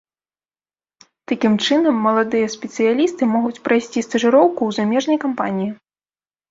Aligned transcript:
Такім 1.31 1.53
чынам, 1.67 1.95
маладыя 2.07 2.47
спецыялісты 2.55 3.23
могуць 3.35 3.55
прайсці 3.69 4.05
стажыроўку 4.09 4.59
ў 4.65 4.71
замежнай 4.81 5.17
кампаніі. 5.29 5.71